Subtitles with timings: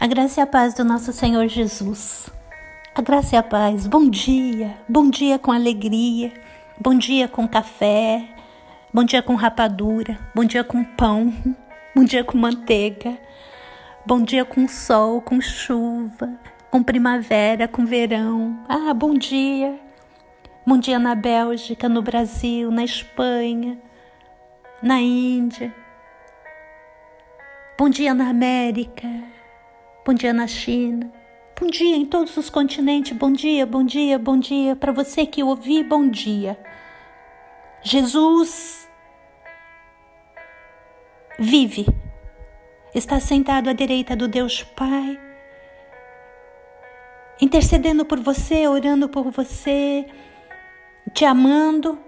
[0.00, 2.30] A graça e a paz do nosso Senhor Jesus.
[2.94, 3.84] A graça e a paz.
[3.88, 4.76] Bom dia.
[4.88, 6.32] Bom dia com alegria.
[6.80, 8.24] Bom dia com café.
[8.94, 10.16] Bom dia com rapadura.
[10.32, 11.34] Bom dia com pão.
[11.96, 13.18] Bom dia com manteiga.
[14.06, 16.38] Bom dia com sol, com chuva,
[16.70, 18.56] com primavera, com verão.
[18.68, 19.80] Ah, bom dia.
[20.64, 23.76] Bom dia na Bélgica, no Brasil, na Espanha,
[24.80, 25.74] na Índia.
[27.76, 29.08] Bom dia na América.
[30.08, 31.12] Bom dia na China.
[31.60, 33.14] Bom dia em todos os continentes.
[33.14, 34.74] Bom dia, bom dia, bom dia.
[34.74, 36.58] Para você que ouvi, bom dia.
[37.82, 38.88] Jesus
[41.38, 41.84] vive.
[42.94, 45.20] Está sentado à direita do Deus Pai,
[47.38, 50.06] intercedendo por você, orando por você,
[51.12, 51.98] te amando.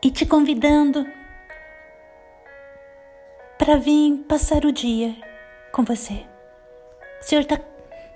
[0.00, 1.17] E te convidando
[3.68, 5.14] para vir passar o dia
[5.72, 6.24] com você.
[7.20, 7.60] O Senhor está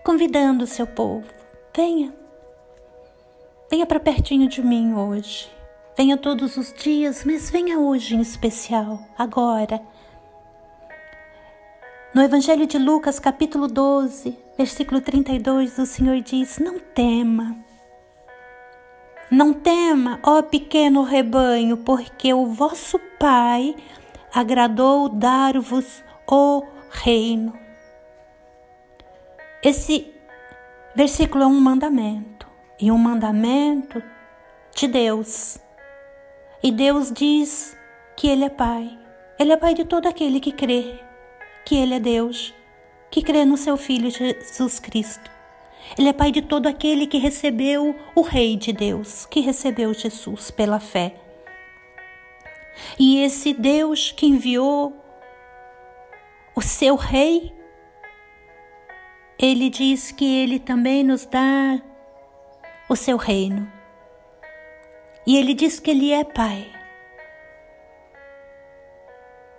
[0.02, 1.26] convidando o seu povo.
[1.76, 2.10] Venha.
[3.70, 5.50] Venha para pertinho de mim hoje.
[5.94, 9.82] Venha todos os dias, mas venha hoje em especial, agora.
[12.14, 17.54] No Evangelho de Lucas, capítulo 12, versículo 32, o Senhor diz: Não tema.
[19.30, 23.76] Não tema, ó pequeno rebanho, porque o vosso Pai
[24.32, 27.52] agradou dar-vos o reino.
[29.62, 30.12] Esse
[30.94, 32.46] versículo é um mandamento,
[32.80, 34.02] e um mandamento
[34.74, 35.58] de Deus.
[36.62, 37.76] E Deus diz
[38.16, 38.98] que Ele é Pai.
[39.38, 41.00] Ele é Pai de todo aquele que crê
[41.64, 42.52] que Ele é Deus,
[43.10, 45.30] que crê no Seu Filho Jesus Cristo.
[45.98, 50.50] Ele é Pai de todo aquele que recebeu o Rei de Deus, que recebeu Jesus
[50.50, 51.21] pela fé.
[52.98, 54.96] E esse Deus que enviou
[56.54, 57.52] o seu rei,
[59.38, 61.80] ele diz que ele também nos dá
[62.88, 63.70] o seu reino.
[65.26, 66.70] E ele diz que ele é pai.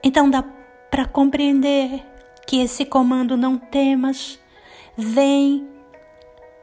[0.03, 0.43] Então dá
[0.91, 2.05] para compreender
[2.45, 4.39] que esse comando não temas
[4.95, 5.67] vem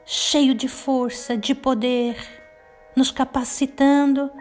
[0.05, 2.15] cheio de força, de poder,
[2.95, 4.31] nos capacitando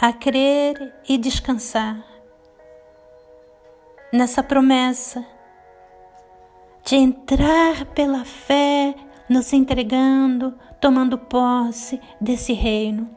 [0.00, 2.02] a crer e descansar
[4.10, 5.22] nessa promessa
[6.82, 8.94] de entrar pela fé,
[9.28, 13.14] nos entregando, tomando posse desse reino.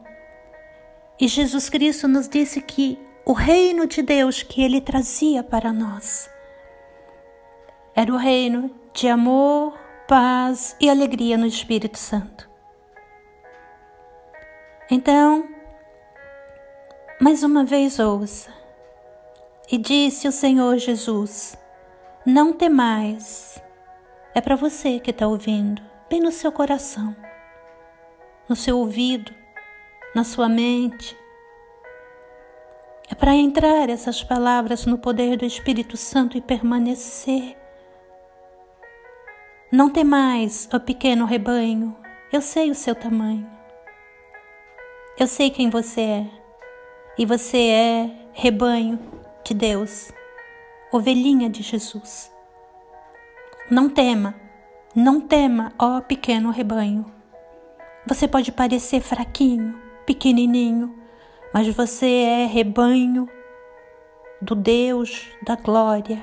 [1.18, 6.28] E Jesus Cristo nos disse que o reino de Deus que ele trazia para nós
[7.96, 9.72] era o reino de amor,
[10.06, 12.46] paz e alegria no Espírito Santo.
[14.90, 15.53] Então,
[17.24, 18.52] mais uma vez ouça.
[19.72, 21.56] E disse o Senhor Jesus:
[22.26, 23.58] Não temais.
[24.34, 25.80] É para você que está ouvindo,
[26.10, 27.16] bem no seu coração,
[28.46, 29.32] no seu ouvido,
[30.14, 31.16] na sua mente.
[33.10, 37.56] É para entrar essas palavras no poder do Espírito Santo e permanecer.
[39.72, 41.96] Não temais, ó pequeno rebanho,
[42.30, 43.50] eu sei o seu tamanho.
[45.18, 46.43] Eu sei quem você é
[47.16, 48.98] e você é rebanho
[49.44, 50.12] de Deus,
[50.92, 52.32] ovelhinha de Jesus.
[53.70, 54.34] Não tema,
[54.94, 57.06] não tema, ó pequeno rebanho.
[58.06, 60.94] Você pode parecer fraquinho, pequenininho,
[61.52, 63.28] mas você é rebanho
[64.42, 66.22] do Deus da glória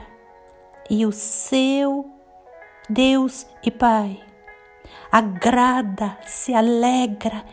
[0.90, 2.06] e o seu
[2.90, 4.22] Deus e Pai
[5.12, 7.44] agrada, se alegra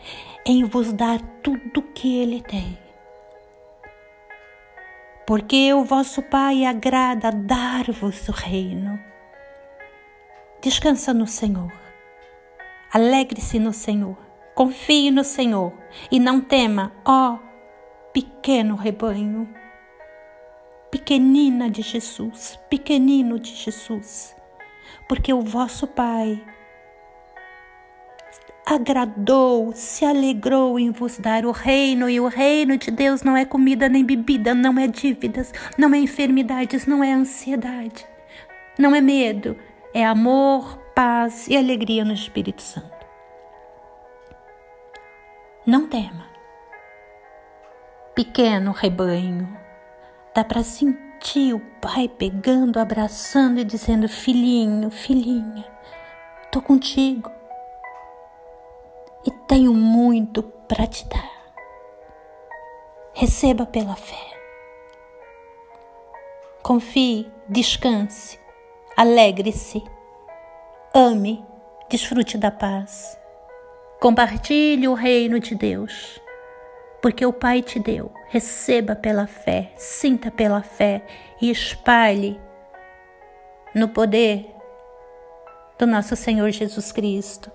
[0.45, 2.88] em vos dar tudo que Ele tem
[5.29, 8.99] porque o vosso Pai agrada dar-vos o reino.
[10.59, 11.71] Descansa no Senhor.
[12.91, 14.17] Alegre-se no Senhor.
[14.55, 15.71] Confie no Senhor
[16.09, 17.37] e não tema, ó
[18.11, 19.47] pequeno rebanho.
[20.89, 24.35] Pequenina de Jesus, pequenino de Jesus,
[25.07, 26.43] porque o vosso Pai
[28.69, 33.43] agradou, se alegrou em vos dar o reino, e o reino de Deus não é
[33.43, 38.05] comida nem bebida, não é dívidas, não é enfermidades, não é ansiedade,
[38.77, 39.57] não é medo,
[39.91, 43.05] é amor, paz e alegria no Espírito Santo.
[45.65, 46.27] Não tema.
[48.13, 49.49] Pequeno rebanho,
[50.35, 55.65] dá para sentir o pai pegando, abraçando e dizendo: Filhinho, filhinha,
[56.51, 57.38] tô contigo
[59.49, 61.31] tenho muito para te dar.
[63.13, 64.37] Receba pela fé.
[66.61, 68.39] Confie, descanse,
[68.95, 69.83] alegre-se,
[70.93, 71.43] ame,
[71.89, 73.19] desfrute da paz.
[73.99, 76.21] Compartilhe o reino de Deus,
[77.01, 78.11] porque o Pai te deu.
[78.27, 81.03] Receba pela fé, sinta pela fé
[81.41, 82.39] e espalhe
[83.73, 84.55] no poder
[85.79, 87.51] do nosso Senhor Jesus Cristo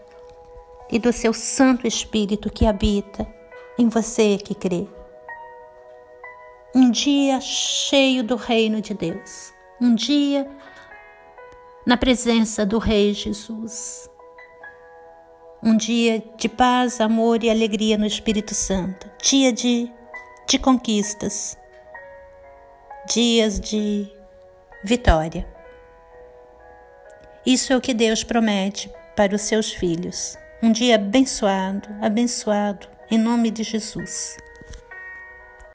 [0.94, 3.26] e do seu Santo Espírito que habita
[3.76, 4.86] em você que crê.
[6.72, 10.48] Um dia cheio do reino de Deus, um dia
[11.84, 14.08] na presença do Rei Jesus.
[15.60, 19.10] Um dia de paz, amor e alegria no Espírito Santo.
[19.20, 19.90] Dia de,
[20.46, 21.58] de conquistas.
[23.08, 24.06] Dias de
[24.84, 25.44] vitória.
[27.44, 30.36] Isso é o que Deus promete para os seus filhos.
[30.64, 34.38] Um dia abençoado, abençoado, em nome de Jesus.